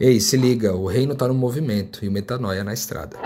[0.00, 3.16] Ei, se liga, o reino tá no movimento e o metanoia na estrada.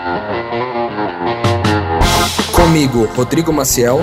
[2.55, 3.97] Comigo, Rodrigo Maciel.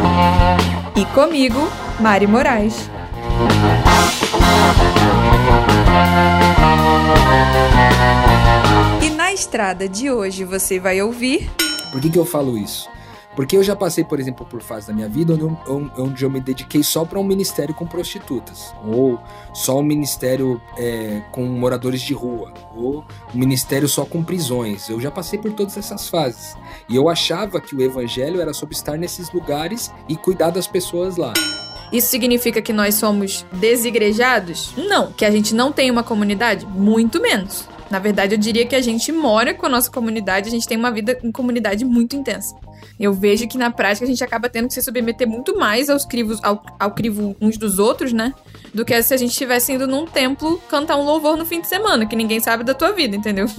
[0.96, 1.60] E comigo,
[2.00, 2.90] Mari Moraes.
[9.00, 11.48] E na estrada de hoje você vai ouvir.
[11.92, 12.88] Por que, que eu falo isso?
[13.36, 16.30] Porque eu já passei, por exemplo, por fase da minha vida onde eu, onde eu
[16.30, 19.20] me dediquei só para um ministério com prostitutas, ou
[19.52, 24.88] só um ministério é, com moradores de rua, ou um ministério só com prisões.
[24.88, 26.56] Eu já passei por todas essas fases.
[26.88, 31.18] E eu achava que o evangelho era sobre estar nesses lugares e cuidar das pessoas
[31.18, 31.34] lá.
[31.92, 34.72] Isso significa que nós somos desigrejados?
[34.76, 35.12] Não.
[35.12, 36.66] Que a gente não tem uma comunidade?
[36.66, 37.68] Muito menos.
[37.90, 40.76] Na verdade, eu diria que a gente mora com a nossa comunidade, a gente tem
[40.76, 42.56] uma vida em comunidade muito intensa.
[42.98, 46.04] Eu vejo que na prática a gente acaba tendo que se submeter muito mais aos
[46.04, 48.34] crivos, ao, ao crivo uns dos outros, né?
[48.72, 51.68] Do que se a gente estivesse indo num templo cantar um louvor no fim de
[51.68, 53.46] semana, que ninguém sabe da tua vida, entendeu?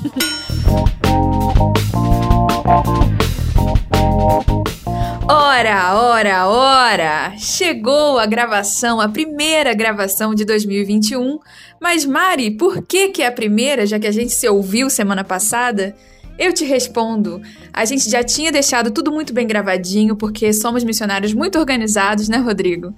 [5.29, 7.33] Ora, ora, ora!
[7.37, 11.39] Chegou a gravação, a primeira gravação de 2021.
[11.81, 15.25] Mas Mari, por que que é a primeira, já que a gente se ouviu semana
[15.25, 15.95] passada?
[16.37, 17.41] Eu te respondo.
[17.73, 22.37] A gente já tinha deixado tudo muito bem gravadinho, porque somos missionários muito organizados, né,
[22.37, 22.93] Rodrigo?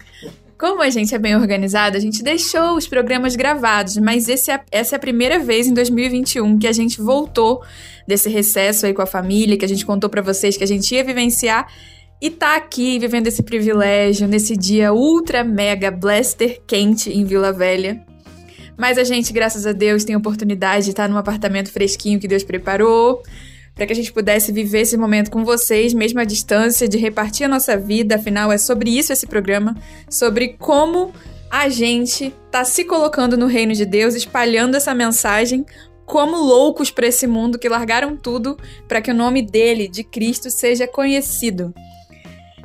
[0.57, 4.33] Como a gente é bem organizado, a gente deixou os programas gravados, mas é,
[4.69, 7.63] essa é a primeira vez em 2021 que a gente voltou
[8.05, 10.93] desse recesso aí com a família, que a gente contou para vocês que a gente
[10.93, 11.65] ia vivenciar
[12.21, 18.05] e tá aqui vivendo esse privilégio nesse dia ultra mega blaster quente em Vila Velha.
[18.79, 22.29] Mas a gente, graças a Deus, tem a oportunidade de estar num apartamento fresquinho que
[22.29, 23.21] Deus preparou
[23.75, 27.45] para que a gente pudesse viver esse momento com vocês, mesmo à distância, de repartir
[27.45, 28.15] a nossa vida.
[28.15, 29.75] Afinal, é sobre isso esse programa,
[30.09, 31.13] sobre como
[31.51, 35.65] a gente tá se colocando no reino de Deus, espalhando essa mensagem
[36.05, 40.49] como loucos para esse mundo que largaram tudo para que o nome dele, de Cristo,
[40.49, 41.73] seja conhecido.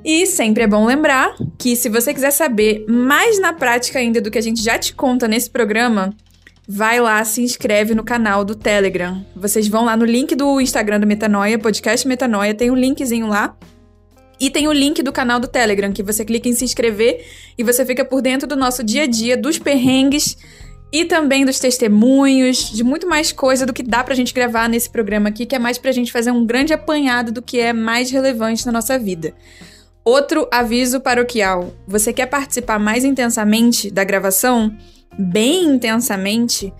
[0.04, 4.30] E sempre é bom lembrar que se você quiser saber mais na prática ainda do
[4.30, 6.14] que a gente já te conta nesse programa,
[6.68, 9.24] vai lá, se inscreve no canal do Telegram.
[9.34, 13.56] Vocês vão lá no link do Instagram do Metanoia, podcast Metanoia, tem um linkzinho lá.
[14.38, 17.24] E tem o link do canal do Telegram, que você clica em se inscrever
[17.56, 20.36] e você fica por dentro do nosso dia a dia, dos perrengues
[20.92, 24.90] e também dos testemunhos, de muito mais coisa do que dá pra gente gravar nesse
[24.90, 28.10] programa aqui, que é mais pra gente fazer um grande apanhado do que é mais
[28.10, 29.32] relevante na nossa vida.
[30.04, 34.76] Outro aviso paroquial: você quer participar mais intensamente da gravação?
[35.18, 36.70] Bem intensamente?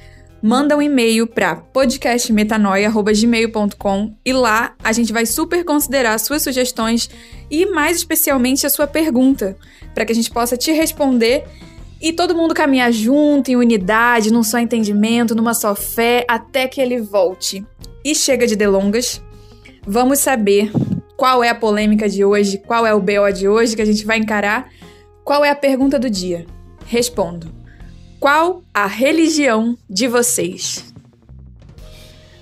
[0.42, 7.08] Manda um e-mail para podcastmetanoia.gmail.com e lá a gente vai super considerar suas sugestões
[7.50, 9.56] e mais especialmente a sua pergunta,
[9.94, 11.44] para que a gente possa te responder
[11.98, 16.78] e todo mundo caminhar junto, em unidade, num só entendimento, numa só fé, até que
[16.78, 17.64] ele volte.
[18.04, 19.22] E chega de delongas,
[19.86, 20.70] vamos saber
[21.16, 22.58] qual é a polêmica de hoje?
[22.58, 24.68] Qual é o BO de hoje que a gente vai encarar?
[25.22, 26.44] Qual é a pergunta do dia?
[26.86, 27.54] Respondo.
[28.18, 30.92] Qual a religião de vocês?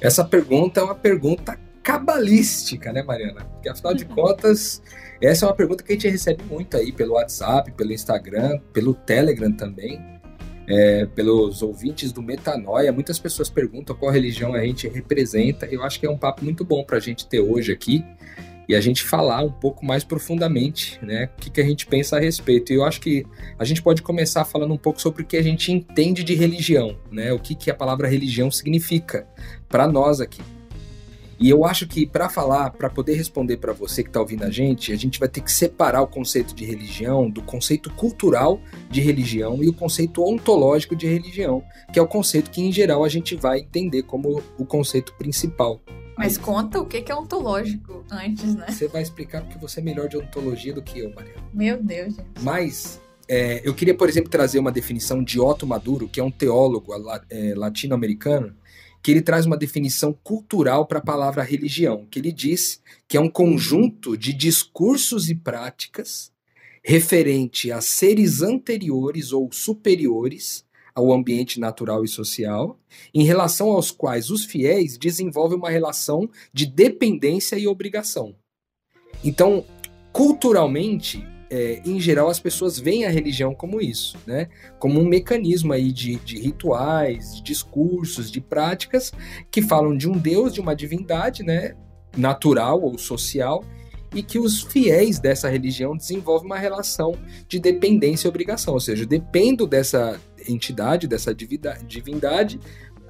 [0.01, 3.45] Essa pergunta é uma pergunta cabalística, né, Mariana?
[3.45, 4.83] Porque afinal de contas,
[5.21, 8.95] essa é uma pergunta que a gente recebe muito aí pelo WhatsApp, pelo Instagram, pelo
[8.95, 10.01] Telegram também,
[10.67, 12.91] é, pelos ouvintes do Metanoia.
[12.91, 15.67] Muitas pessoas perguntam qual religião a gente representa.
[15.67, 18.05] Eu acho que é um papo muito bom para a gente ter hoje aqui
[18.69, 22.17] e a gente falar um pouco mais profundamente, né, o que, que a gente pensa
[22.17, 22.73] a respeito.
[22.73, 23.25] E eu acho que
[23.59, 26.97] a gente pode começar falando um pouco sobre o que a gente entende de religião,
[27.11, 29.27] né, o que, que a palavra religião significa
[29.69, 30.43] para nós aqui.
[31.43, 34.51] E eu acho que para falar, para poder responder para você que está ouvindo a
[34.51, 39.01] gente, a gente vai ter que separar o conceito de religião do conceito cultural de
[39.01, 43.09] religião e o conceito ontológico de religião, que é o conceito que em geral a
[43.09, 45.81] gente vai entender como o conceito principal
[46.23, 48.67] mas conta o que é ontológico antes, né?
[48.69, 51.35] Você vai explicar porque você é melhor de ontologia do que eu, Maria.
[51.53, 52.29] Meu Deus, gente.
[52.41, 56.31] Mas é, eu queria, por exemplo, trazer uma definição de Otto Maduro, que é um
[56.31, 56.93] teólogo
[57.29, 58.55] é, latino-americano,
[59.03, 63.21] que ele traz uma definição cultural para a palavra religião, que ele diz que é
[63.21, 66.31] um conjunto de discursos e práticas
[66.85, 72.79] referente a seres anteriores ou superiores ao ambiente natural e social,
[73.15, 78.35] em relação aos quais os fiéis desenvolvem uma relação de dependência e obrigação.
[79.25, 79.65] Então,
[80.13, 84.49] culturalmente, é, em geral, as pessoas veem a religião como isso, né?
[84.79, 89.13] Como um mecanismo aí de, de rituais, de discursos, de práticas
[89.51, 91.75] que falam de um Deus, de uma divindade, né?
[92.17, 93.63] Natural ou social,
[94.15, 97.15] e que os fiéis dessa religião desenvolvem uma relação
[97.49, 102.61] de dependência e obrigação, ou seja, dependo dessa entidade, dessa divindade,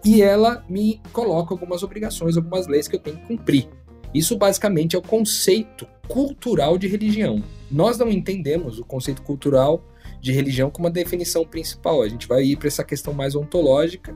[0.05, 3.69] e ela me coloca algumas obrigações, algumas leis que eu tenho que cumprir.
[4.15, 7.43] Isso basicamente é o conceito cultural de religião.
[7.71, 9.83] Nós não entendemos o conceito cultural
[10.21, 12.03] de religião como a definição principal.
[12.03, 14.15] A gente vai ir para essa questão mais ontológica,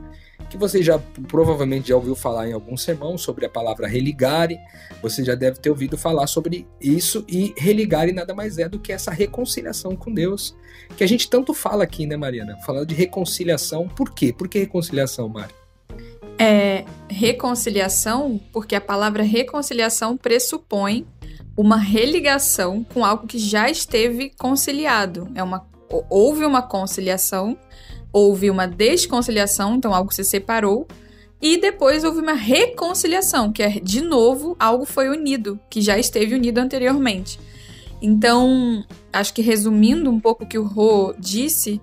[0.49, 4.57] que você já provavelmente já ouviu falar em algum sermão sobre a palavra religare.
[5.01, 8.91] Você já deve ter ouvido falar sobre isso e religare nada mais é do que
[8.91, 10.55] essa reconciliação com Deus,
[10.95, 12.57] que a gente tanto fala aqui, né, Mariana?
[12.65, 13.87] Falando de reconciliação.
[13.87, 14.33] Por quê?
[14.33, 15.53] Por que reconciliação, Mari?
[16.39, 21.07] É reconciliação, porque a palavra reconciliação pressupõe
[21.57, 25.27] uma religação com algo que já esteve conciliado.
[25.33, 25.65] É uma
[26.09, 27.57] houve uma conciliação,
[28.17, 30.87] houve uma desconciliação, então algo se separou,
[31.39, 36.33] e depois houve uma reconciliação, que é de novo algo foi unido, que já esteve
[36.33, 37.39] unido anteriormente.
[38.01, 38.83] Então,
[39.13, 41.79] acho que resumindo um pouco o que o Rô disse,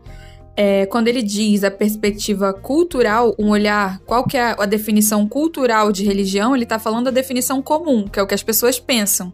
[0.57, 5.93] é, quando ele diz a perspectiva cultural, um olhar, qual que é a definição cultural
[5.93, 9.33] de religião, ele está falando a definição comum, que é o que as pessoas pensam.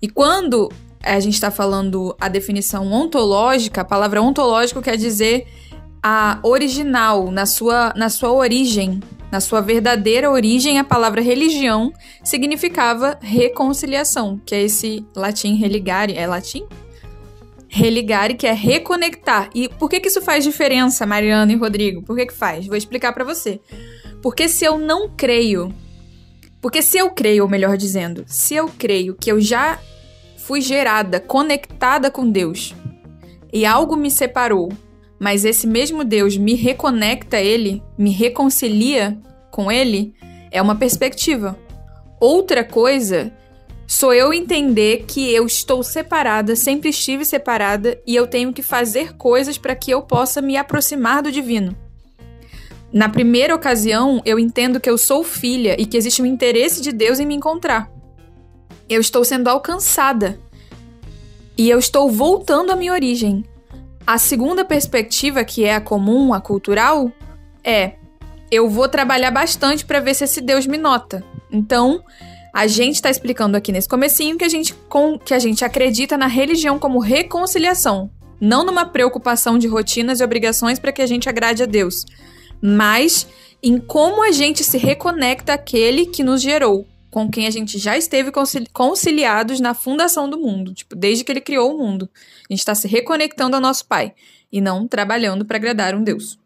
[0.00, 0.68] E quando
[1.02, 5.46] a gente está falando a definição ontológica, a palavra ontológico quer dizer
[6.02, 9.00] a original, na sua, na sua origem,
[9.30, 11.92] na sua verdadeira origem, a palavra religião
[12.24, 16.16] significava reconciliação, que é esse latim religare.
[16.16, 16.66] É latim?
[17.68, 19.50] Religare, que é reconectar.
[19.54, 22.02] E por que, que isso faz diferença, Mariana e Rodrigo?
[22.02, 22.66] Por que, que faz?
[22.66, 23.60] Vou explicar para você.
[24.22, 25.74] Porque se eu não creio.
[26.60, 29.78] Porque se eu creio, ou melhor dizendo, se eu creio que eu já
[30.38, 32.74] fui gerada, conectada com Deus,
[33.52, 34.72] e algo me separou,
[35.18, 39.18] mas esse mesmo Deus me reconecta a Ele, me reconcilia
[39.50, 40.14] com Ele,
[40.50, 41.58] é uma perspectiva.
[42.20, 43.32] Outra coisa
[43.86, 49.14] sou eu entender que eu estou separada, sempre estive separada e eu tenho que fazer
[49.16, 51.76] coisas para que eu possa me aproximar do divino.
[52.92, 56.92] Na primeira ocasião, eu entendo que eu sou filha e que existe um interesse de
[56.92, 57.90] Deus em me encontrar
[58.88, 60.40] eu estou sendo alcançada
[61.56, 63.44] e eu estou voltando à minha origem.
[64.06, 67.12] A segunda perspectiva, que é a comum, a cultural,
[67.62, 67.92] é
[68.50, 71.22] eu vou trabalhar bastante para ver se esse Deus me nota.
[71.50, 72.02] Então,
[72.54, 76.16] a gente está explicando aqui nesse comecinho que a gente com, que a gente acredita
[76.16, 78.10] na religião como reconciliação,
[78.40, 82.04] não numa preocupação de rotinas e obrigações para que a gente agrade a Deus,
[82.60, 83.26] mas
[83.62, 86.86] em como a gente se reconecta àquele que nos gerou,
[87.18, 88.30] com quem a gente já esteve
[88.72, 92.08] conciliados na fundação do mundo, tipo, desde que ele criou o mundo.
[92.48, 94.14] A gente está se reconectando ao nosso Pai
[94.52, 96.38] e não trabalhando para agradar um Deus.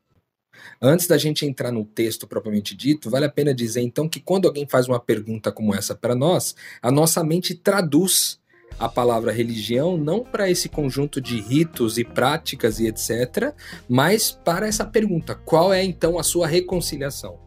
[0.81, 4.49] Antes da gente entrar no texto propriamente dito, vale a pena dizer então que quando
[4.49, 8.41] alguém faz uma pergunta como essa para nós, a nossa mente traduz
[8.79, 13.53] a palavra religião não para esse conjunto de ritos e práticas e etc,
[13.87, 17.39] mas para essa pergunta: qual é então a sua reconciliação?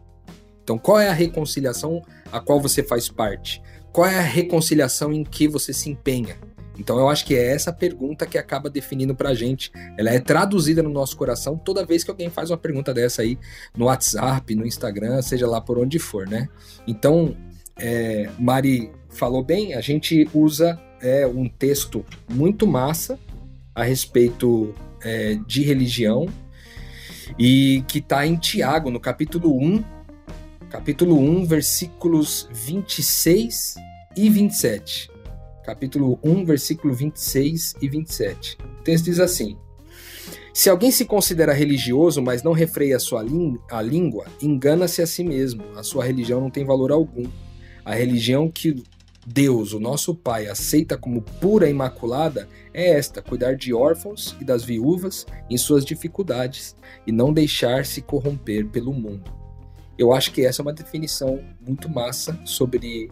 [0.62, 2.02] Então, qual é a reconciliação
[2.32, 3.62] a qual você faz parte?
[3.92, 6.36] Qual é a reconciliação em que você se empenha?
[6.78, 9.72] Então, eu acho que é essa pergunta que acaba definindo pra gente.
[9.98, 13.38] Ela é traduzida no nosso coração toda vez que alguém faz uma pergunta dessa aí
[13.76, 16.48] no WhatsApp, no Instagram, seja lá por onde for, né?
[16.86, 17.34] Então,
[17.78, 23.18] é, Mari falou bem, a gente usa é, um texto muito massa
[23.74, 26.26] a respeito é, de religião
[27.38, 29.82] e que está em Tiago, no capítulo 1,
[30.76, 33.76] capítulo 1, versículos 26
[34.14, 35.10] e 27.
[35.64, 38.58] Capítulo 1, versículo 26 e 27.
[38.60, 39.56] O texto diz assim:
[40.52, 43.24] Se alguém se considera religioso, mas não refreia a sua
[43.70, 45.64] a língua, engana-se a si mesmo.
[45.76, 47.24] A sua religião não tem valor algum.
[47.82, 48.84] A religião que
[49.26, 54.44] Deus, o nosso Pai, aceita como pura e imaculada é esta: cuidar de órfãos e
[54.44, 59.45] das viúvas em suas dificuldades e não deixar-se corromper pelo mundo.
[59.98, 63.10] Eu acho que essa é uma definição muito massa sobre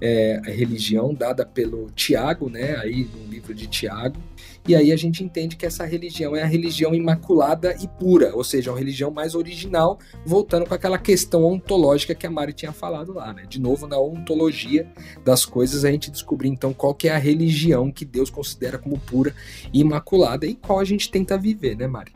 [0.00, 4.20] é, a religião dada pelo Tiago, né, aí no livro de Tiago.
[4.66, 8.42] E aí a gente entende que essa religião é a religião imaculada e pura, ou
[8.42, 13.12] seja, uma religião mais original, voltando com aquela questão ontológica que a Mari tinha falado
[13.12, 13.44] lá, né?
[13.46, 14.90] De novo, na ontologia
[15.22, 18.98] das coisas, a gente descobrir então qual que é a religião que Deus considera como
[18.98, 19.34] pura
[19.72, 22.12] e imaculada e qual a gente tenta viver, né, Mari?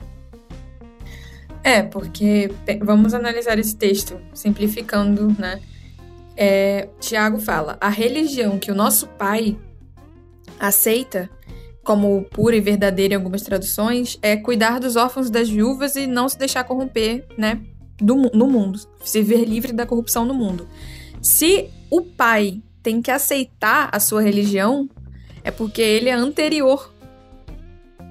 [1.68, 5.60] É, porque vamos analisar esse texto, simplificando, né?
[6.34, 9.54] É, Tiago fala: a religião que o nosso pai
[10.58, 11.28] aceita
[11.84, 16.26] como pura e verdadeira em algumas traduções é cuidar dos órfãos das viúvas e não
[16.26, 17.60] se deixar corromper, né?
[18.00, 20.66] Do, no mundo, se ver livre da corrupção no mundo.
[21.20, 24.88] Se o pai tem que aceitar a sua religião,
[25.44, 26.94] é porque ele é anterior.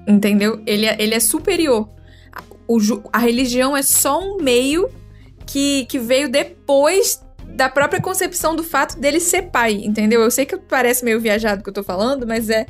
[0.06, 0.62] Entendeu?
[0.64, 1.97] Ele é, ele é superior
[2.68, 2.78] o,
[3.12, 4.90] a religião é só um meio
[5.46, 10.20] que, que veio depois da própria concepção do fato dele ser pai, entendeu?
[10.20, 12.66] Eu sei que parece meio viajado que eu tô falando, mas é.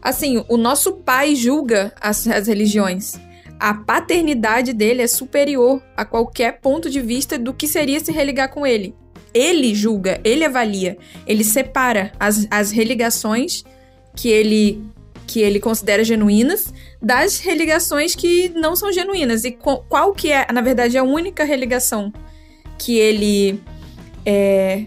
[0.00, 3.14] Assim, o nosso pai julga as, as religiões.
[3.60, 8.50] A paternidade dele é superior a qualquer ponto de vista do que seria se religar
[8.50, 8.94] com ele.
[9.32, 13.64] Ele julga, ele avalia, ele separa as, as religações
[14.14, 14.82] que ele
[15.26, 16.72] que ele considera genuínas
[17.04, 19.44] das religações que não são genuínas.
[19.44, 22.12] E qual que é, na verdade, a única religação
[22.78, 23.60] que ele
[24.24, 24.86] é,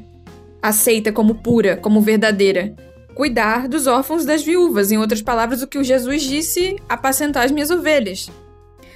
[0.61, 2.75] aceita como pura, como verdadeira?
[3.13, 4.91] Cuidar dos órfãos das viúvas.
[4.91, 8.29] Em outras palavras, o que o Jesus disse: apacentar as minhas ovelhas.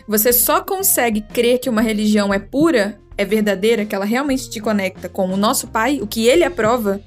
[0.07, 4.59] Você só consegue crer que uma religião é pura, é verdadeira, que ela realmente te
[4.59, 7.01] conecta com o nosso Pai, o que ele aprova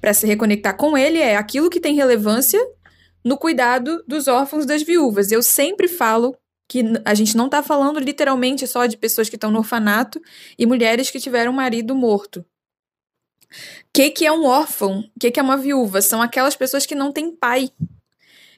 [0.00, 2.60] para se reconectar com ele é aquilo que tem relevância
[3.24, 5.32] no cuidado dos órfãos das viúvas.
[5.32, 6.36] Eu sempre falo
[6.68, 10.20] que a gente não está falando literalmente só de pessoas que estão no orfanato
[10.58, 12.44] e mulheres que tiveram um marido morto.
[13.50, 15.00] O que, que é um órfão?
[15.00, 16.02] O que, que é uma viúva?
[16.02, 17.70] São aquelas pessoas que não têm pai,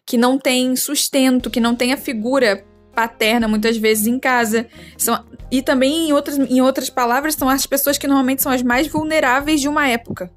[0.05, 4.67] que não têm sustento, que não têm a figura paterna muitas vezes em casa.
[4.97, 8.63] São, e também, em outras, em outras palavras, são as pessoas que normalmente são as
[8.63, 10.31] mais vulneráveis de uma época.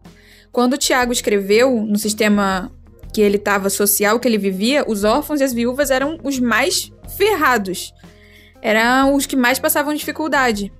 [0.51, 2.71] Quando o Tiago escreveu no sistema
[3.13, 6.91] que ele estava social, que ele vivia, os órfãos e as viúvas eram os mais
[7.17, 7.93] ferrados.
[8.61, 10.71] Eram os que mais passavam dificuldade.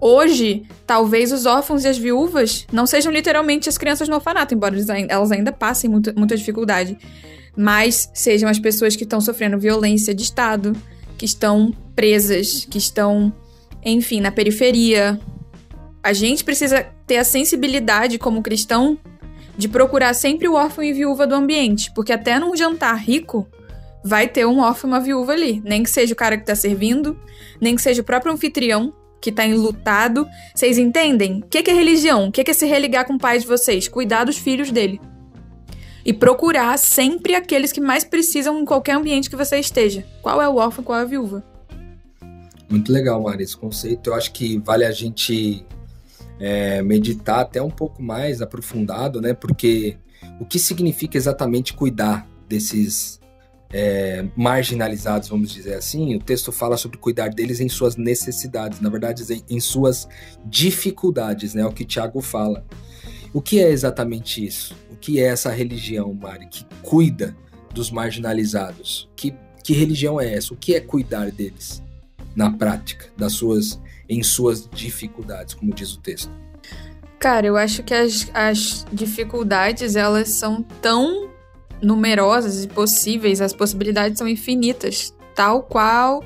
[0.00, 4.76] Hoje, talvez os órfãos e as viúvas não sejam literalmente as crianças no orfanato, embora
[5.08, 6.98] elas ainda passem muita, muita dificuldade,
[7.56, 10.74] mas sejam as pessoas que estão sofrendo violência de Estado,
[11.16, 13.32] que estão presas, que estão,
[13.82, 15.18] enfim, na periferia.
[16.02, 18.98] A gente precisa ter a sensibilidade como cristão
[19.56, 23.48] de procurar sempre o órfão e viúva do ambiente, porque até num jantar rico
[24.04, 26.54] vai ter um órfão e uma viúva ali, nem que seja o cara que tá
[26.54, 27.18] servindo,
[27.60, 30.28] nem que seja o próprio anfitrião que tá enlutado.
[30.54, 31.40] Vocês entendem?
[31.40, 32.28] O que é religião?
[32.28, 33.88] O que é se religar com o pai de vocês?
[33.88, 35.00] Cuidar dos filhos dele.
[36.04, 40.06] E procurar sempre aqueles que mais precisam em qualquer ambiente que você esteja.
[40.22, 41.42] Qual é o órfão, qual é a viúva?
[42.68, 44.10] Muito legal, Mari, esse conceito.
[44.10, 45.64] Eu acho que vale a gente
[46.38, 49.32] é, meditar até um pouco mais aprofundado, né?
[49.34, 49.96] Porque
[50.40, 53.20] o que significa exatamente cuidar desses
[53.72, 56.14] é, marginalizados, vamos dizer assim?
[56.14, 60.08] O texto fala sobre cuidar deles em suas necessidades, na verdade, em, suas
[60.44, 61.62] dificuldades, né?
[61.62, 62.64] É o que Tiago fala.
[63.32, 64.74] O que é exatamente isso?
[64.90, 67.36] O que é essa religião, Mari, que cuida
[67.74, 69.08] dos marginalizados?
[69.16, 70.54] Que, que religião é essa?
[70.54, 71.82] O que é cuidar deles
[72.34, 76.30] na prática, das suas em suas dificuldades, como diz o texto?
[77.18, 81.30] Cara, eu acho que as, as dificuldades elas são tão
[81.82, 86.22] numerosas e possíveis, as possibilidades são infinitas, tal qual,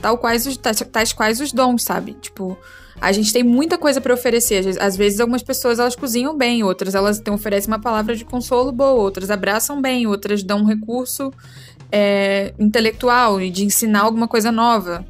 [0.00, 2.14] tal quais os tais, tais quais os dons, sabe?
[2.14, 2.58] Tipo,
[3.00, 4.64] a gente tem muita coisa para oferecer.
[4.80, 9.00] Às vezes algumas pessoas elas cozinham bem, outras elas oferecem uma palavra de consolo boa,
[9.00, 11.32] outras abraçam bem, outras dão um recurso
[11.90, 15.04] é, intelectual e de ensinar alguma coisa nova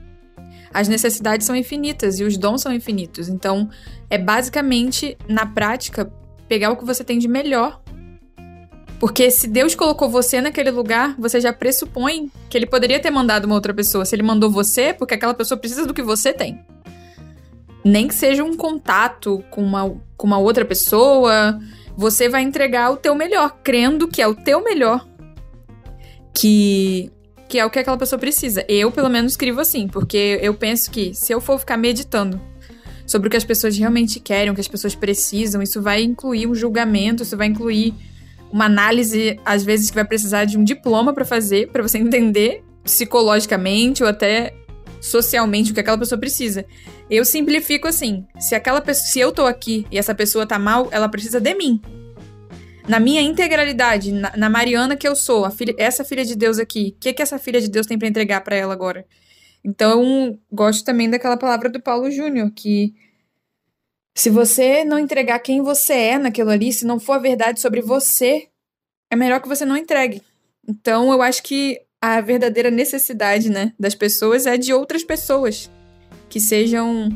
[0.72, 3.28] as necessidades são infinitas e os dons são infinitos.
[3.28, 3.68] Então,
[4.08, 6.10] é basicamente, na prática,
[6.48, 7.80] pegar o que você tem de melhor.
[8.98, 13.46] Porque se Deus colocou você naquele lugar, você já pressupõe que ele poderia ter mandado
[13.46, 14.04] uma outra pessoa.
[14.04, 16.64] Se ele mandou você, porque aquela pessoa precisa do que você tem.
[17.84, 21.58] Nem que seja um contato com uma, com uma outra pessoa,
[21.96, 25.04] você vai entregar o teu melhor, crendo que é o teu melhor
[26.32, 27.10] que
[27.52, 28.64] que é o que aquela pessoa precisa.
[28.66, 32.40] Eu, pelo menos, escrevo assim, porque eu penso que se eu for ficar meditando
[33.06, 36.46] sobre o que as pessoas realmente querem, o que as pessoas precisam, isso vai incluir
[36.46, 37.92] um julgamento, isso vai incluir
[38.50, 42.64] uma análise, às vezes, que vai precisar de um diploma para fazer, para você entender
[42.82, 44.54] psicologicamente ou até
[44.98, 46.64] socialmente o que aquela pessoa precisa.
[47.10, 50.88] Eu simplifico assim: se aquela pessoa, se eu tô aqui e essa pessoa tá mal,
[50.90, 51.82] ela precisa de mim
[52.88, 56.94] na minha integralidade, na, na, Mariana que eu sou, filha, essa filha de Deus aqui,
[56.96, 59.06] o que, que essa filha de Deus tem para entregar para ela agora?
[59.64, 62.92] Então, gosto também daquela palavra do Paulo Júnior, que
[64.14, 67.80] se você não entregar quem você é naquilo ali, se não for a verdade sobre
[67.80, 68.48] você,
[69.10, 70.20] é melhor que você não entregue.
[70.68, 75.70] Então, eu acho que a verdadeira necessidade, né, das pessoas é de outras pessoas
[76.28, 77.08] que sejam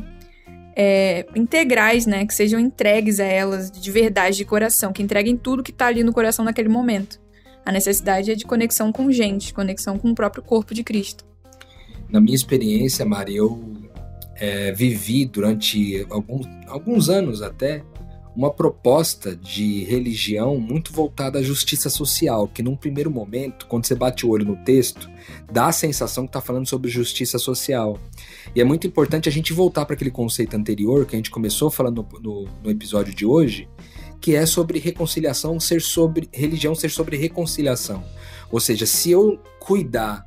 [0.79, 2.23] é, integrais, né?
[2.27, 6.03] Que sejam entregues a elas de verdade, de coração, que entreguem tudo que tá ali
[6.03, 7.19] no coração naquele momento.
[7.65, 11.25] A necessidade é de conexão com gente, conexão com o próprio corpo de Cristo.
[12.07, 13.59] Na minha experiência, Mari, eu
[14.35, 17.83] é, vivi durante alguns, alguns anos até
[18.37, 23.95] uma proposta de religião muito voltada à justiça social, que num primeiro momento, quando você
[23.95, 25.09] bate o olho no texto,
[25.51, 27.97] dá a sensação que está falando sobre justiça social.
[28.55, 31.71] E é muito importante a gente voltar para aquele conceito anterior que a gente começou
[31.71, 33.67] falando no, no, no episódio de hoje,
[34.21, 38.03] que é sobre reconciliação ser sobre religião ser sobre reconciliação.
[38.51, 40.23] Ou seja, se eu cuidar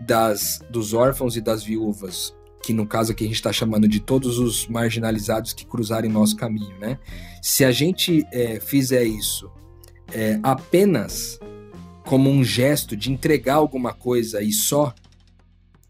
[0.00, 4.00] das dos órfãos e das viúvas que no caso aqui a gente está chamando de
[4.00, 6.98] todos os marginalizados que cruzarem nosso caminho, né?
[7.42, 9.50] Se a gente é, fizer isso
[10.12, 11.38] é, apenas
[12.04, 14.94] como um gesto de entregar alguma coisa e só,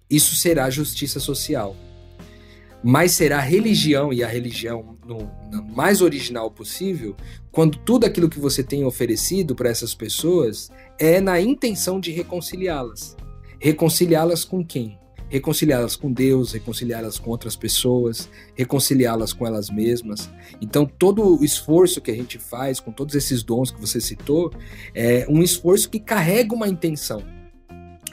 [0.08, 1.76] isso será justiça social.
[2.82, 7.16] Mas será religião e a religião no, no mais original possível
[7.50, 13.16] quando tudo aquilo que você tem oferecido para essas pessoas é na intenção de reconciliá-las.
[13.58, 14.98] Reconciliá-las com quem?
[15.30, 20.28] Reconciliá-las com Deus, reconciliá-las com outras pessoas, reconciliá-las com elas mesmas.
[20.60, 24.52] Então, todo o esforço que a gente faz com todos esses dons que você citou
[24.94, 27.22] é um esforço que carrega uma intenção.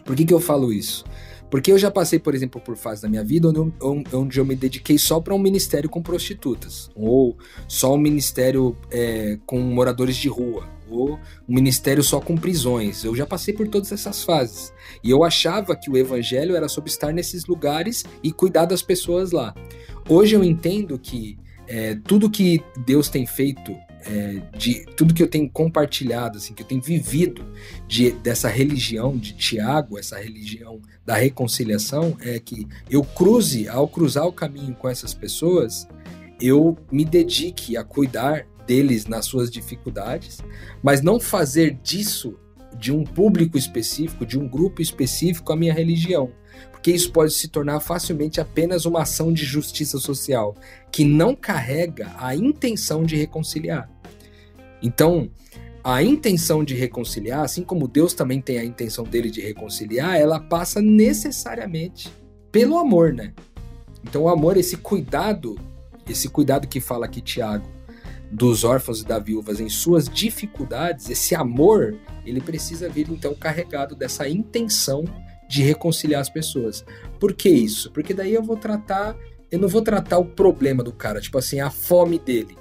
[0.05, 1.03] Por que, que eu falo isso?
[1.49, 3.73] Porque eu já passei, por exemplo, por fase da minha vida onde eu,
[4.13, 9.39] onde eu me dediquei só para um ministério com prostitutas, ou só um ministério é,
[9.45, 13.03] com moradores de rua, ou um ministério só com prisões.
[13.03, 14.73] Eu já passei por todas essas fases.
[15.03, 19.31] E eu achava que o evangelho era sobre estar nesses lugares e cuidar das pessoas
[19.31, 19.53] lá.
[20.07, 23.75] Hoje eu entendo que é, tudo que Deus tem feito
[24.05, 27.45] é, de tudo que eu tenho compartilhado, assim, que eu tenho vivido
[27.87, 34.25] de, dessa religião de Tiago, essa religião da reconciliação, é que eu cruze, ao cruzar
[34.25, 35.87] o caminho com essas pessoas,
[36.39, 40.39] eu me dedique a cuidar deles nas suas dificuldades,
[40.83, 42.37] mas não fazer disso
[42.77, 46.31] de um público específico, de um grupo específico, a minha religião.
[46.71, 50.55] Porque isso pode se tornar facilmente apenas uma ação de justiça social,
[50.91, 53.89] que não carrega a intenção de reconciliar.
[54.81, 55.29] Então,
[55.83, 60.39] a intenção de reconciliar, assim como Deus também tem a intenção dele de reconciliar, ela
[60.39, 62.11] passa necessariamente
[62.51, 63.33] pelo amor, né?
[64.03, 65.57] Então, o amor, esse cuidado,
[66.07, 67.76] esse cuidado que fala aqui Tiago,
[68.31, 73.95] dos órfãos e das viúvas em suas dificuldades, esse amor, ele precisa vir então carregado
[73.95, 75.05] dessa intenção
[75.47, 76.83] de reconciliar as pessoas.
[77.19, 77.91] Por que isso?
[77.91, 79.15] Porque daí eu vou tratar,
[79.49, 82.57] eu não vou tratar o problema do cara, tipo assim, a fome dele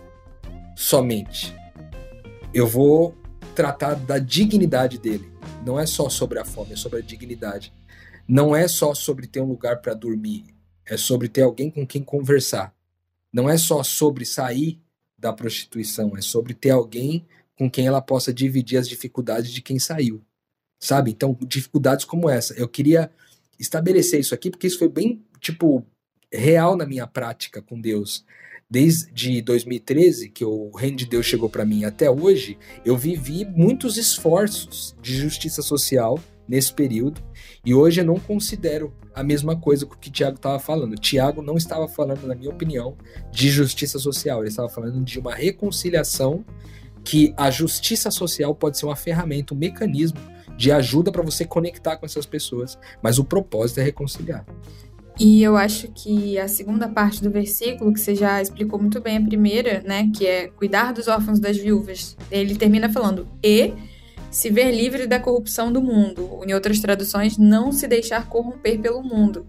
[0.77, 1.57] somente
[2.57, 3.15] eu vou
[3.55, 5.31] tratar da dignidade dele.
[5.63, 7.71] Não é só sobre a fome, é sobre a dignidade.
[8.27, 10.45] Não é só sobre ter um lugar para dormir,
[10.87, 12.75] é sobre ter alguém com quem conversar.
[13.31, 14.81] Não é só sobre sair
[15.19, 17.27] da prostituição, é sobre ter alguém
[17.57, 20.23] com quem ela possa dividir as dificuldades de quem saiu.
[20.79, 21.11] Sabe?
[21.11, 22.55] Então, dificuldades como essa.
[22.55, 23.11] Eu queria
[23.59, 25.85] estabelecer isso aqui porque isso foi bem, tipo,
[26.31, 28.25] real na minha prática com Deus
[28.69, 33.97] desde 2013, que o reino de Deus chegou para mim até hoje, eu vivi muitos
[33.97, 37.23] esforços de justiça social nesse período,
[37.67, 40.95] e hoje eu não considero a mesma coisa que o que Tiago estava falando.
[40.95, 42.97] Tiago não estava falando, na minha opinião,
[43.33, 46.45] de justiça social, ele estava falando de uma reconciliação
[47.03, 50.19] que a justiça social pode ser uma ferramenta, um mecanismo
[50.57, 54.47] de ajuda para você conectar com essas pessoas, mas o propósito é reconciliar.
[55.19, 59.17] E eu acho que a segunda parte do versículo, que você já explicou muito bem
[59.17, 63.73] a primeira, né, que é cuidar dos órfãos das viúvas, ele termina falando e
[64.37, 66.43] se ver livre da corrupção do mundo.
[66.47, 69.47] Em outras traduções, não se deixar corromper pelo mundo.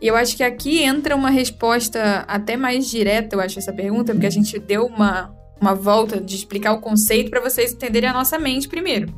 [0.00, 4.12] E eu acho que aqui entra uma resposta até mais direta, eu acho, essa pergunta,
[4.12, 8.12] porque a gente deu uma, uma volta de explicar o conceito para vocês entenderem a
[8.12, 9.14] nossa mente primeiro.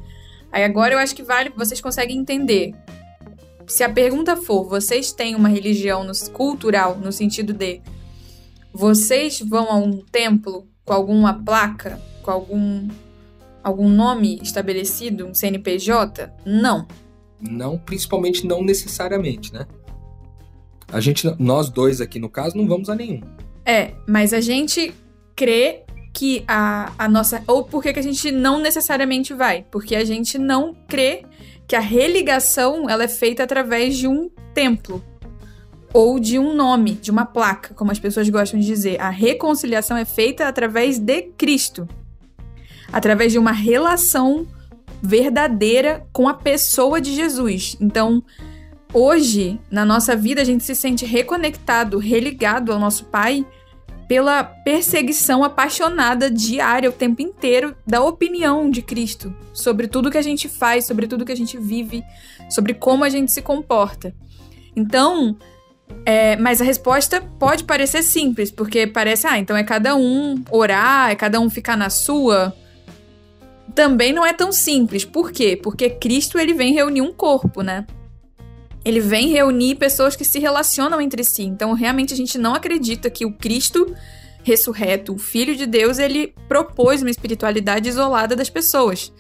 [0.53, 2.75] Aí agora eu acho que vale, vocês conseguem entender
[3.67, 7.81] se a pergunta for, vocês têm uma religião no, cultural, no sentido de
[8.75, 12.87] vocês vão a um templo com alguma placa, com algum,
[13.69, 16.33] algum nome estabelecido, um CNPJ?
[16.45, 16.87] Não.
[17.41, 19.67] Não, principalmente não necessariamente, né?
[20.91, 23.21] A gente, nós dois aqui no caso, não vamos a nenhum.
[23.65, 24.95] É, mas a gente
[25.37, 27.43] crê que a, a nossa.
[27.47, 29.65] Ou por que a gente não necessariamente vai?
[29.71, 31.25] Porque a gente não crê
[31.67, 35.05] que a religação ela é feita através de um templo
[35.93, 39.01] ou de um nome, de uma placa, como as pessoas gostam de dizer.
[39.01, 41.89] A reconciliação é feita através de Cristo,
[42.93, 44.47] através de uma relação
[45.03, 47.77] verdadeira com a pessoa de Jesus.
[47.81, 48.23] Então,
[48.93, 53.47] hoje, na nossa vida, a gente se sente reconectado, religado ao nosso Pai
[54.09, 60.23] pela perseguição apaixonada diária o tempo inteiro da opinião de Cristo sobre tudo que a
[60.23, 62.03] gente faz, sobre tudo que a gente vive,
[62.49, 64.15] sobre como a gente se comporta.
[64.75, 65.37] Então,
[66.05, 71.11] É, mas a resposta pode parecer simples, porque parece, ah, então é cada um orar,
[71.11, 72.55] é cada um ficar na sua.
[73.79, 75.05] Também não é tão simples.
[75.05, 75.57] Por quê?
[75.57, 77.87] Porque Cristo ele vem reunir um corpo, né?
[78.85, 81.45] Ele vem reunir pessoas que se relacionam entre si.
[81.45, 83.95] Então, realmente, a gente não acredita que o Cristo
[84.43, 89.13] ressurreto, o Filho de Deus, ele propôs uma espiritualidade isolada das pessoas.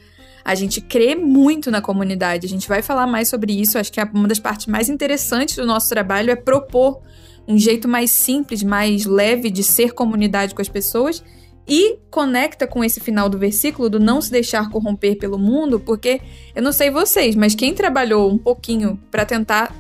[0.44, 3.79] A gente crê muito na comunidade, a gente vai falar mais sobre isso.
[3.79, 7.01] Acho que uma das partes mais interessantes do nosso trabalho é propor
[7.47, 11.23] um jeito mais simples, mais leve de ser comunidade com as pessoas
[11.68, 16.20] e conecta com esse final do versículo do não se deixar corromper pelo mundo, porque
[16.54, 19.74] eu não sei vocês, mas quem trabalhou um pouquinho para tentar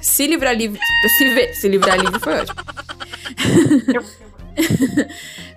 [0.00, 0.80] se livrar livre,
[1.16, 2.60] se ver, se livrar livre foi ótimo.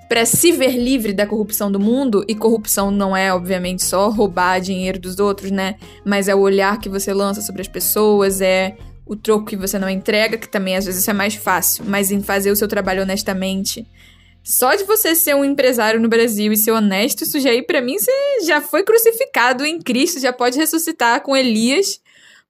[0.07, 4.59] para se ver livre da corrupção do mundo, e corrupção não é, obviamente, só roubar
[4.59, 5.75] dinheiro dos outros, né?
[6.05, 9.79] Mas é o olhar que você lança sobre as pessoas, é o troco que você
[9.79, 13.03] não entrega, que também às vezes é mais fácil, mas em fazer o seu trabalho
[13.03, 13.87] honestamente,
[14.43, 17.81] só de você ser um empresário no Brasil e ser honesto, isso já aí para
[17.81, 18.11] mim você
[18.45, 21.99] já foi crucificado em Cristo, já pode ressuscitar com Elias,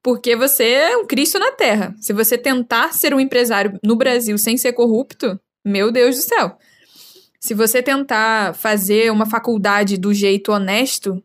[0.02, 1.94] porque você é um Cristo na terra.
[2.00, 6.56] Se você tentar ser um empresário no Brasil sem ser corrupto, meu Deus do céu.
[7.38, 11.22] Se você tentar fazer uma faculdade do jeito honesto,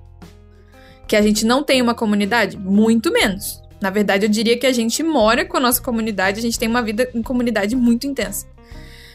[1.08, 2.58] Que a gente não tem uma comunidade?
[2.58, 3.62] Muito menos.
[3.80, 6.68] Na verdade, eu diria que a gente mora com a nossa comunidade, a gente tem
[6.68, 8.48] uma vida em comunidade muito intensa.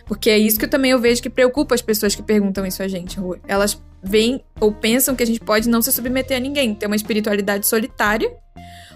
[0.07, 2.85] Porque é isso que eu também eu vejo que preocupa as pessoas que perguntam isso
[2.85, 3.41] a gente, Rui.
[3.49, 6.97] Elas veem ou pensam que a gente pode não se submeter a ninguém, ter uma
[6.97, 8.31] espiritualidade solitária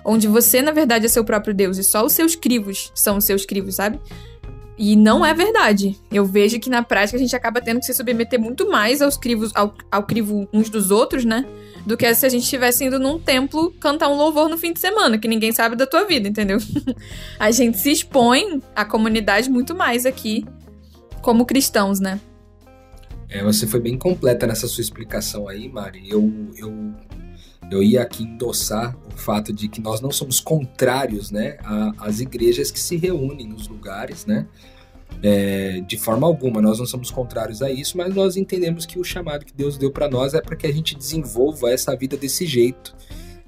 [0.04, 3.24] onde você, na verdade, é seu próprio Deus e só os seus crivos são os
[3.24, 4.00] seus crivos, sabe?
[4.76, 5.96] E não é verdade.
[6.10, 9.16] Eu vejo que na prática a gente acaba tendo que se submeter muito mais aos
[9.16, 11.46] crivos, ao, ao crivo uns dos outros, né?
[11.86, 14.80] Do que se a gente estivesse indo num templo cantar um louvor no fim de
[14.80, 16.58] semana, que ninguém sabe da tua vida, entendeu?
[17.38, 20.44] a gente se expõe à comunidade muito mais aqui
[21.20, 22.20] como cristãos, né?
[23.32, 26.08] É, você foi bem completa nessa sua explicação aí, Mari.
[26.08, 26.94] Eu, eu
[27.70, 31.56] eu ia aqui endossar o fato de que nós não somos contrários né,
[31.98, 34.46] às igrejas que se reúnem nos lugares, né?
[35.22, 39.04] É, de forma alguma, nós não somos contrários a isso, mas nós entendemos que o
[39.04, 42.44] chamado que Deus deu para nós é para que a gente desenvolva essa vida desse
[42.44, 42.94] jeito,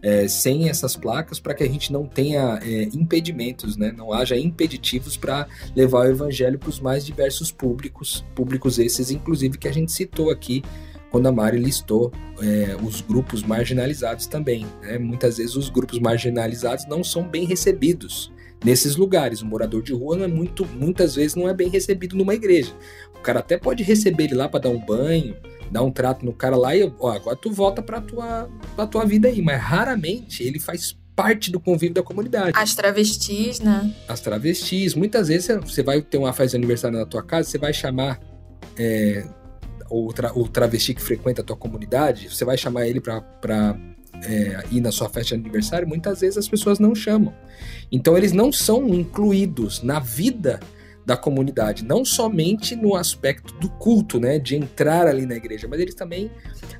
[0.05, 3.91] é, sem essas placas, para que a gente não tenha é, impedimentos, né?
[3.91, 9.57] não haja impeditivos para levar o evangelho para os mais diversos públicos, públicos esses, inclusive,
[9.57, 10.63] que a gente citou aqui
[11.11, 12.13] quando a Mari listou
[12.43, 14.67] é, os grupos marginalizados também.
[14.83, 14.99] Né?
[14.99, 18.31] Muitas vezes os grupos marginalizados não são bem recebidos
[18.63, 19.41] nesses lugares.
[19.41, 22.75] O morador de rua não é muito, muitas vezes não é bem recebido numa igreja.
[23.17, 25.35] O cara até pode receber ele lá para dar um banho,
[25.75, 29.05] dar um trato no cara lá e ó, agora tu volta para tua pra tua
[29.05, 32.53] vida aí, mas raramente ele faz parte do convívio da comunidade.
[32.55, 33.93] As travestis, né?
[34.07, 34.95] As travestis.
[34.95, 38.21] Muitas vezes você vai ter uma festa de aniversário na tua casa, você vai chamar
[38.79, 39.27] é,
[39.91, 43.77] o, tra, o travesti que frequenta a tua comunidade, você vai chamar ele para
[44.23, 47.35] é, ir na sua festa de aniversário, muitas vezes as pessoas não chamam.
[47.91, 50.61] Então eles não são incluídos na vida
[51.05, 55.81] da comunidade, não somente no aspecto do culto, né, de entrar ali na igreja, mas
[55.81, 56.31] eles também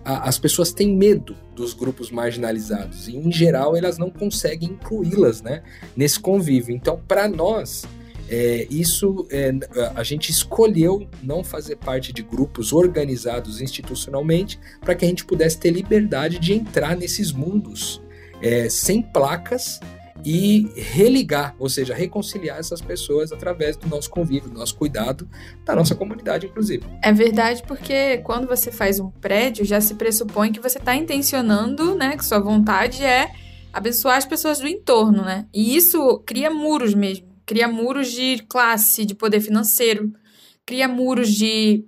[0.05, 5.43] a, as pessoas têm medo dos grupos marginalizados e em geral elas não conseguem incluí-las,
[5.43, 5.63] né,
[5.97, 6.75] nesse convívio.
[6.75, 7.85] Então, para nós
[8.29, 9.53] é, isso é,
[9.95, 15.59] a gente escolheu não fazer parte de grupos organizados institucionalmente para que a gente pudesse
[15.59, 18.01] ter liberdade de entrar nesses mundos
[18.41, 19.79] é, sem placas
[20.25, 25.29] e religar, ou seja, reconciliar essas pessoas através do nosso convívio, do nosso cuidado,
[25.65, 26.85] da nossa comunidade, inclusive.
[27.03, 31.95] É verdade, porque quando você faz um prédio, já se pressupõe que você está intencionando,
[31.95, 33.31] né, que sua vontade é
[33.73, 35.47] abençoar as pessoas do entorno, né?
[35.53, 40.13] E isso cria muros mesmo, cria muros de classe, de poder financeiro,
[40.65, 41.85] cria muros de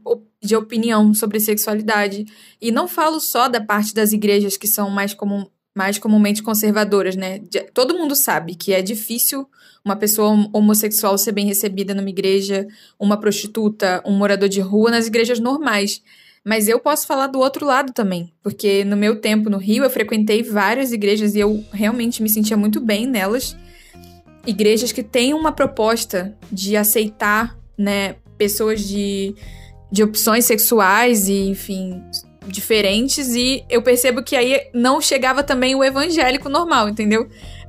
[0.47, 2.25] de opinião sobre sexualidade.
[2.61, 5.47] E não falo só da parte das igrejas que são mais comum,
[5.77, 7.43] mais comumente conservadoras, né?
[7.75, 9.47] Todo mundo sabe que é difícil
[9.85, 12.67] uma pessoa homossexual ser bem recebida numa igreja,
[12.99, 16.03] uma prostituta, um morador de rua nas igrejas normais.
[16.43, 19.91] Mas eu posso falar do outro lado também, porque no meu tempo no Rio eu
[19.91, 23.55] frequentei várias igrejas e eu realmente me sentia muito bem nelas.
[24.47, 29.35] Igrejas que têm uma proposta de aceitar, né, pessoas de,
[29.93, 32.03] de opções sexuais e, enfim,
[32.47, 37.29] diferentes e eu percebo que aí não chegava também o evangélico normal, entendeu?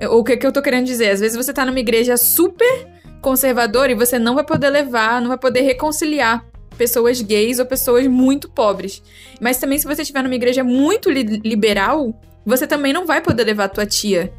[0.09, 1.09] O que, que eu tô querendo dizer?
[1.09, 2.87] Às vezes você tá numa igreja super
[3.21, 6.45] conservadora e você não vai poder levar, não vai poder reconciliar
[6.77, 9.01] pessoas gays ou pessoas muito pobres.
[9.41, 12.13] Mas também se você estiver numa igreja muito li liberal,
[12.45, 14.31] você também não vai poder levar a tua tia,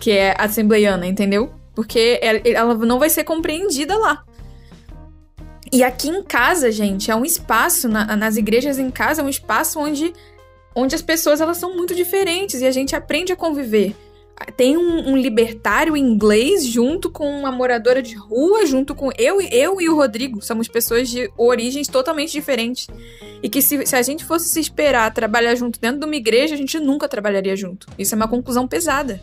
[0.00, 1.52] que é assembleiana, entendeu?
[1.74, 4.24] Porque ela não vai ser compreendida lá.
[5.72, 9.28] E aqui em casa, gente, é um espaço, na, nas igrejas em casa, é um
[9.28, 10.12] espaço onde,
[10.74, 13.96] onde as pessoas elas são muito diferentes e a gente aprende a conviver.
[14.54, 19.80] Tem um, um libertário inglês junto com uma moradora de rua, junto com eu, eu
[19.80, 20.42] e o Rodrigo.
[20.42, 22.88] Somos pessoas de origens totalmente diferentes.
[23.42, 26.54] E que se, se a gente fosse se esperar trabalhar junto dentro de uma igreja,
[26.54, 27.86] a gente nunca trabalharia junto.
[27.98, 29.22] Isso é uma conclusão pesada.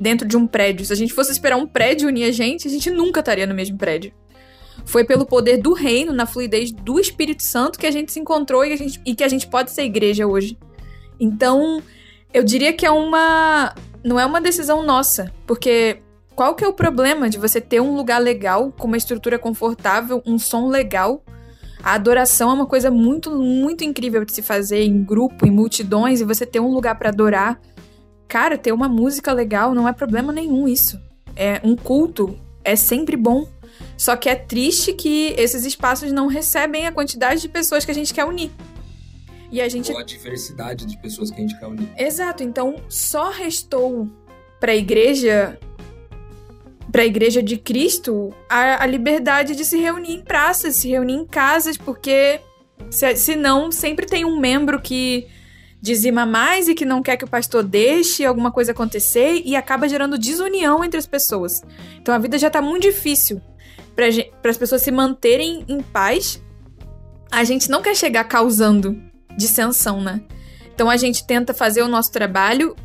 [0.00, 0.84] Dentro de um prédio.
[0.84, 3.54] Se a gente fosse esperar um prédio unir a gente, a gente nunca estaria no
[3.54, 4.12] mesmo prédio.
[4.84, 8.64] Foi pelo poder do reino, na fluidez do Espírito Santo, que a gente se encontrou
[8.64, 10.58] e, gente, e que a gente pode ser igreja hoje.
[11.18, 11.82] Então,
[12.32, 13.74] eu diria que é uma.
[14.04, 15.98] Não é uma decisão nossa, porque
[16.34, 20.22] qual que é o problema de você ter um lugar legal, com uma estrutura confortável,
[20.26, 21.22] um som legal?
[21.82, 26.20] A adoração é uma coisa muito, muito incrível de se fazer em grupo, em multidões,
[26.20, 27.60] e você ter um lugar para adorar.
[28.26, 30.98] Cara, ter uma música legal não é problema nenhum isso.
[31.36, 33.46] É um culto é sempre bom.
[34.02, 37.94] Só que é triste que esses espaços não recebem a quantidade de pessoas que a
[37.94, 38.50] gente quer unir.
[39.48, 39.92] E a gente.
[39.92, 41.88] Ou a diversidade de pessoas que a gente quer unir.
[41.96, 42.42] Exato.
[42.42, 44.10] Então, só restou
[44.58, 45.56] para a igreja.
[46.90, 51.14] Para a igreja de Cristo, a, a, liberdade de se reunir em praças, se reunir
[51.14, 52.40] em casas, porque
[52.90, 55.28] se, senão sempre tem um membro que
[55.80, 59.88] dizima mais e que não quer que o pastor deixe alguma coisa acontecer e acaba
[59.88, 61.62] gerando desunião entre as pessoas.
[62.00, 63.40] Então a vida já tá muito difícil
[63.94, 66.42] para as pessoas se manterem em paz,
[67.30, 69.00] a gente não quer chegar causando
[69.36, 70.22] dissensão, né?
[70.74, 72.76] Então a gente tenta fazer o nosso trabalho,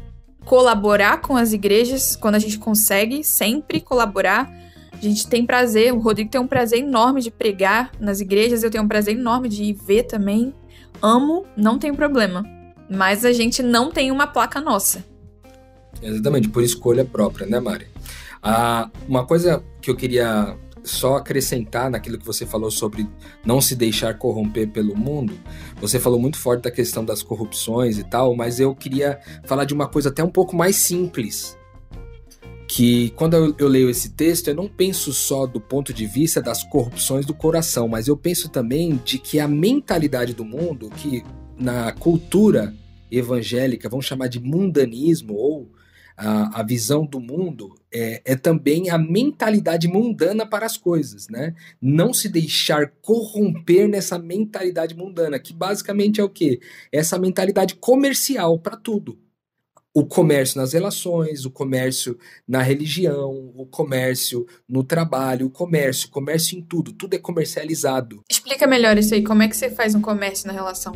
[0.46, 4.50] colaborar com as igrejas quando a gente consegue, sempre colaborar.
[4.92, 8.72] A gente tem prazer, o Rodrigo tem um prazer enorme de pregar nas igrejas, eu
[8.72, 10.54] tenho um prazer enorme de ir ver também.
[11.02, 12.44] Amo, não tem problema.
[12.90, 15.06] Mas a gente não tem uma placa nossa.
[16.02, 17.88] Exatamente, por escolha própria, né, Mari?
[18.42, 20.56] Ah, uma coisa que eu queria
[20.88, 23.08] só acrescentar naquilo que você falou sobre
[23.46, 25.34] não se deixar corromper pelo mundo.
[25.80, 29.74] Você falou muito forte da questão das corrupções e tal, mas eu queria falar de
[29.74, 31.58] uma coisa até um pouco mais simples.
[32.68, 36.42] Que quando eu, eu leio esse texto, eu não penso só do ponto de vista
[36.42, 41.24] das corrupções do coração, mas eu penso também de que a mentalidade do mundo, que
[41.58, 42.74] na cultura
[43.10, 45.72] evangélica vão chamar de mundanismo ou
[46.18, 51.54] a, a visão do mundo é, é, também a mentalidade mundana para as coisas, né?
[51.80, 56.60] Não se deixar corromper nessa mentalidade mundana, que basicamente é o quê?
[56.92, 59.20] Essa mentalidade comercial para tudo.
[59.94, 66.58] O comércio nas relações, o comércio na religião, o comércio no trabalho, o comércio, comércio
[66.58, 68.24] em tudo, tudo é comercializado.
[68.30, 70.96] Explica melhor isso aí, como é que você faz um comércio na relação?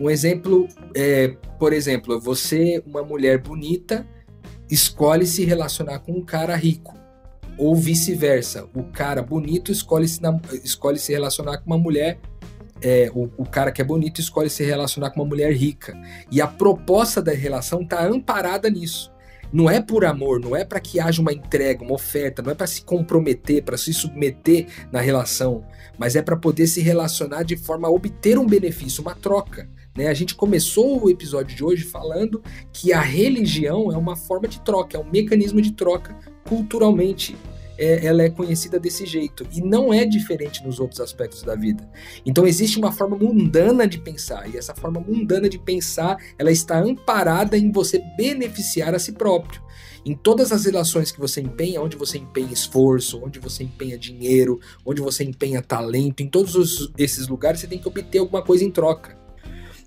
[0.00, 1.28] Um exemplo é,
[1.58, 4.06] por exemplo, você, uma mulher bonita,
[4.70, 6.96] escolhe se relacionar com um cara rico.
[7.56, 8.68] Ou vice-versa.
[8.74, 10.20] O cara bonito escolhe se,
[10.62, 12.18] escolhe se relacionar com uma mulher
[12.80, 15.96] é, o, o, cara que é bonito escolhe se relacionar com uma mulher rica.
[16.30, 19.12] E a proposta da relação tá amparada nisso.
[19.52, 22.54] Não é por amor, não é para que haja uma entrega, uma oferta, não é
[22.54, 25.64] para se comprometer, para se submeter na relação,
[25.96, 29.68] mas é para poder se relacionar de forma a obter um benefício, uma troca.
[29.98, 30.06] Né?
[30.06, 32.40] A gente começou o episódio de hoje falando
[32.72, 36.16] que a religião é uma forma de troca, é um mecanismo de troca
[36.48, 37.36] culturalmente
[37.76, 39.46] é, ela é conhecida desse jeito.
[39.52, 41.88] E não é diferente nos outros aspectos da vida.
[42.24, 44.48] Então existe uma forma mundana de pensar.
[44.52, 49.62] E essa forma mundana de pensar, ela está amparada em você beneficiar a si próprio.
[50.04, 54.58] Em todas as relações que você empenha, onde você empenha esforço, onde você empenha dinheiro,
[54.84, 58.64] onde você empenha talento, em todos os, esses lugares você tem que obter alguma coisa
[58.64, 59.17] em troca.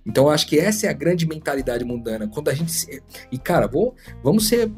[0.05, 2.27] Então acho que essa é a grande mentalidade mundana.
[2.27, 2.71] Quando a gente.
[2.71, 3.01] Se...
[3.31, 4.71] E cara, vou, vamos ser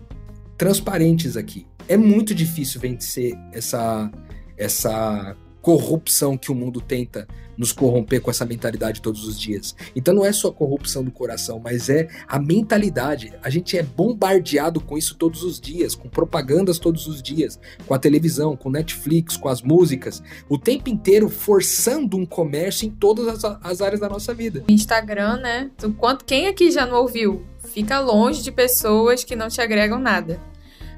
[0.57, 4.11] transparentes aqui é muito difícil vencer essa,
[4.57, 7.25] essa corrupção que o mundo tenta
[7.57, 9.75] nos corromper com essa mentalidade todos os dias.
[9.95, 13.33] Então não é só corrupção do coração, mas é a mentalidade.
[13.41, 17.93] A gente é bombardeado com isso todos os dias, com propagandas todos os dias, com
[17.93, 23.27] a televisão, com Netflix, com as músicas, o tempo inteiro forçando um comércio em todas
[23.27, 24.65] as, as áreas da nossa vida.
[24.67, 25.71] Instagram, né?
[25.97, 27.45] Quanto quem aqui já não ouviu?
[27.63, 30.39] Fica longe de pessoas que não te agregam nada.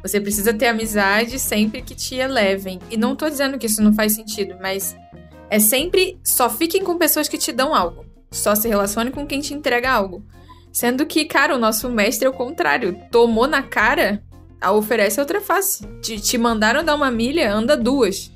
[0.05, 2.79] Você precisa ter amizade sempre que te elevem.
[2.91, 4.95] E não tô dizendo que isso não faz sentido, mas
[5.49, 8.05] é sempre só fiquem com pessoas que te dão algo.
[8.29, 10.23] Só se relacione com quem te entrega algo.
[10.71, 12.95] Sendo que, cara, o nosso mestre é o contrário.
[13.09, 14.21] Tomou na cara,
[14.61, 15.87] a oferece outra face.
[16.03, 18.31] Te, te mandaram dar uma milha, anda duas.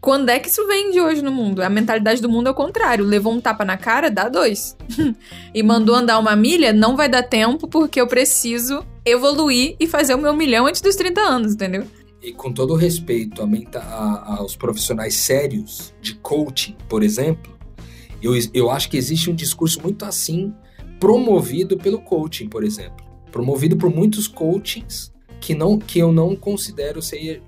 [0.00, 1.62] Quando é que isso vem de hoje no mundo?
[1.62, 3.04] A mentalidade do mundo é o contrário.
[3.04, 4.74] Levou um tapa na cara, dá dois.
[5.54, 10.14] e mandou andar uma milha, não vai dar tempo porque eu preciso evoluir e fazer
[10.14, 11.84] o meu milhão antes dos 30 anos, entendeu?
[12.22, 17.52] E com todo respeito a, a, aos profissionais sérios de coaching, por exemplo,
[18.22, 20.54] eu, eu acho que existe um discurso muito assim
[20.98, 23.04] promovido pelo coaching, por exemplo.
[23.30, 27.42] Promovido por muitos coachings que, não, que eu não considero ser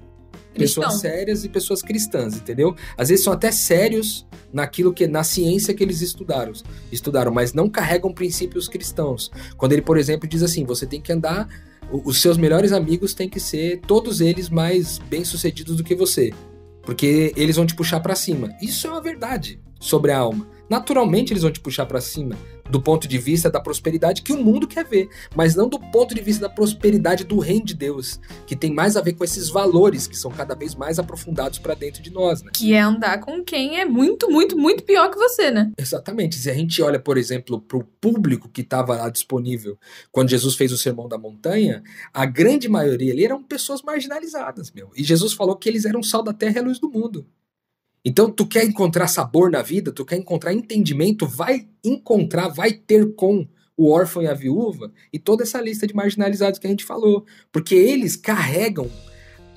[0.56, 2.74] pessoas sérias e pessoas cristãs, entendeu?
[2.96, 6.52] Às vezes são até sérios naquilo que na ciência que eles estudaram,
[6.90, 9.30] estudaram, mas não carregam princípios cristãos.
[9.56, 11.48] Quando ele, por exemplo, diz assim, você tem que andar
[11.90, 16.32] os seus melhores amigos têm que ser todos eles mais bem-sucedidos do que você,
[16.82, 18.52] porque eles vão te puxar para cima.
[18.60, 20.48] Isso é uma verdade sobre a alma.
[20.68, 22.36] Naturalmente eles vão te puxar para cima
[22.70, 26.14] do ponto de vista da prosperidade que o mundo quer ver, mas não do ponto
[26.14, 29.48] de vista da prosperidade do reino de Deus, que tem mais a ver com esses
[29.48, 32.50] valores que são cada vez mais aprofundados para dentro de nós, né?
[32.54, 35.72] Que é andar com quem é muito, muito, muito pior que você, né?
[35.78, 36.36] Exatamente.
[36.36, 39.78] Se a gente olha, por exemplo, para o público que estava lá disponível
[40.10, 44.90] quando Jesus fez o Sermão da Montanha, a grande maioria ali eram pessoas marginalizadas, meu.
[44.96, 47.26] E Jesus falou que eles eram sal da terra e a luz do mundo.
[48.08, 53.16] Então, tu quer encontrar sabor na vida, tu quer encontrar entendimento, vai encontrar, vai ter
[53.16, 53.44] com
[53.76, 57.26] o órfão e a viúva e toda essa lista de marginalizados que a gente falou,
[57.50, 58.88] porque eles carregam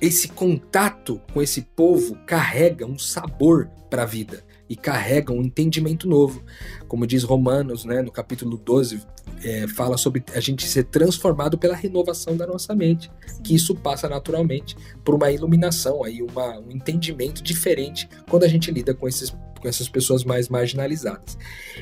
[0.00, 6.08] esse contato com esse povo, carrega um sabor para a vida e carrega um entendimento
[6.08, 6.44] novo.
[6.86, 9.02] Como diz Romanos, né, no capítulo 12,
[9.42, 13.10] é, fala sobre a gente ser transformado pela renovação da nossa mente,
[13.42, 18.70] que isso passa naturalmente por uma iluminação, aí uma, um entendimento diferente quando a gente
[18.70, 19.30] lida com, esses,
[19.60, 21.36] com essas pessoas mais marginalizadas.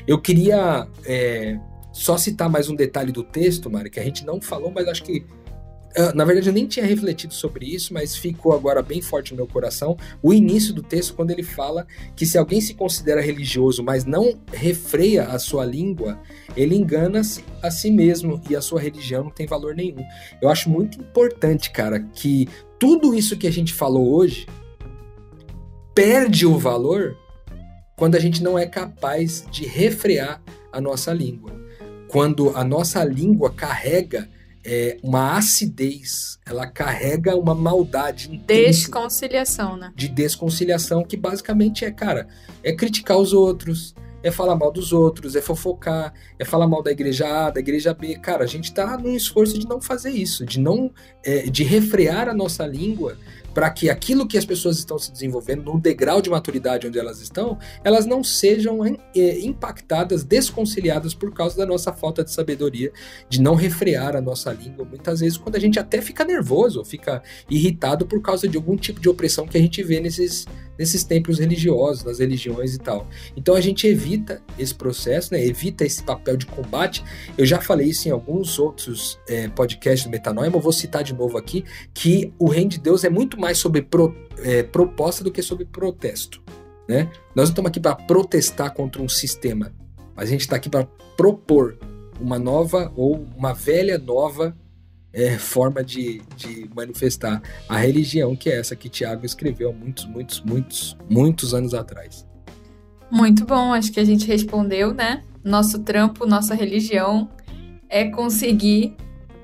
[0.07, 1.59] Eu queria é,
[1.91, 5.03] só citar mais um detalhe do texto, Mari, que a gente não falou, mas acho
[5.03, 5.23] que
[6.13, 9.47] na verdade, eu nem tinha refletido sobre isso, mas ficou agora bem forte no meu
[9.47, 9.97] coração.
[10.21, 14.39] O início do texto, quando ele fala que se alguém se considera religioso, mas não
[14.53, 16.19] refreia a sua língua,
[16.55, 20.03] ele engana-se a si mesmo e a sua religião não tem valor nenhum.
[20.41, 22.47] Eu acho muito importante, cara, que
[22.79, 24.47] tudo isso que a gente falou hoje
[25.93, 27.17] perde o valor
[27.95, 31.51] quando a gente não é capaz de refrear a nossa língua.
[32.07, 34.29] Quando a nossa língua carrega
[34.65, 38.27] é, uma acidez, ela carrega uma maldade.
[38.45, 39.91] Desconciliação, né?
[39.95, 42.27] De desconciliação, que basicamente é, cara,
[42.63, 46.91] é criticar os outros, é falar mal dos outros, é fofocar, é falar mal da
[46.91, 48.15] igreja A, da igreja B.
[48.15, 50.91] Cara, a gente tá num esforço de não fazer isso, de não.
[51.23, 53.17] É, de refrear a nossa língua
[53.53, 57.21] para que aquilo que as pessoas estão se desenvolvendo, no degrau de maturidade onde elas
[57.21, 62.91] estão, elas não sejam é, impactadas, desconciliadas por causa da nossa falta de sabedoria,
[63.27, 64.85] de não refrear a nossa língua.
[64.85, 68.99] Muitas vezes, quando a gente até fica nervoso, fica irritado por causa de algum tipo
[68.99, 70.45] de opressão que a gente vê nesses,
[70.77, 73.07] nesses templos religiosos, nas religiões e tal.
[73.35, 75.43] Então a gente evita esse processo, né?
[75.45, 77.03] evita esse papel de combate.
[77.37, 81.13] Eu já falei isso em alguns outros é, podcasts do Metanoia, mas vou citar de
[81.13, 85.31] novo aqui, que o reino de Deus é muito mais sobre pro, é, proposta do
[85.31, 86.41] que sobre protesto.
[86.87, 87.09] né?
[87.35, 89.71] Nós não estamos aqui para protestar contra um sistema,
[90.15, 90.85] mas a gente está aqui para
[91.15, 91.77] propor
[92.19, 94.55] uma nova ou uma velha nova
[95.11, 100.41] é, forma de, de manifestar a religião, que é essa que Tiago escreveu muitos, muitos,
[100.41, 102.25] muitos, muitos anos atrás.
[103.09, 105.23] Muito bom, acho que a gente respondeu, né?
[105.43, 107.29] Nosso trampo, nossa religião
[107.89, 108.95] é conseguir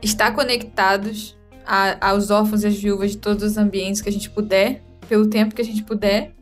[0.01, 1.35] estar conectados
[1.65, 5.27] a, aos órfãos e às viúvas de todos os ambientes que a gente puder, pelo
[5.27, 6.33] tempo que a gente puder,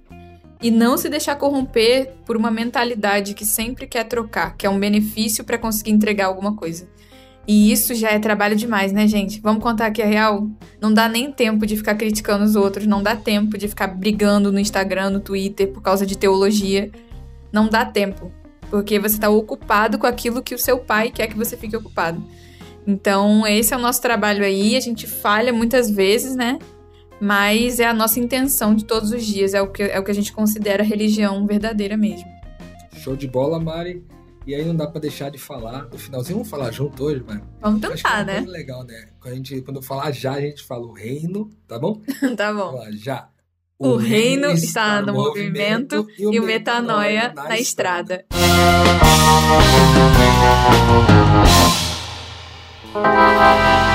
[0.62, 4.80] e não se deixar corromper por uma mentalidade que sempre quer trocar, que é um
[4.80, 6.88] benefício para conseguir entregar alguma coisa.
[7.46, 9.42] E isso já é trabalho demais, né, gente?
[9.42, 10.48] Vamos contar aqui a real?
[10.80, 14.52] Não dá nem tempo de ficar criticando os outros, não dá tempo de ficar brigando
[14.52, 16.90] no Instagram, no Twitter por causa de teologia.
[17.52, 18.32] Não dá tempo,
[18.70, 22.24] porque você está ocupado com aquilo que o seu pai quer que você fique ocupado.
[22.86, 24.76] Então, esse é o nosso trabalho aí.
[24.76, 26.60] A gente falha muitas vezes, né?
[27.20, 30.12] Mas é a nossa intenção de todos os dias, é o que, é o que
[30.12, 32.28] a gente considera religião verdadeira mesmo.
[32.98, 34.04] Show de bola, Mari.
[34.46, 36.36] E aí não dá pra deixar de falar no finalzinho.
[36.40, 37.48] Vamos falar junto hoje, mano?
[37.62, 38.42] Vamos tentar, é né?
[38.46, 39.08] legal, né?
[39.22, 42.02] Quando, a gente, quando eu falar já, a gente fala o reino, tá bom?
[42.36, 42.76] tá bom.
[42.76, 43.30] Lá, já.
[43.80, 48.26] O, o reino, reino, está no movimento, movimento e o metanoia, metanoia na, na estrada.
[48.30, 48.64] estrada.
[52.94, 53.93] Thank you.